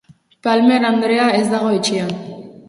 [0.47, 2.19] Palmer andrea ez dago etxean.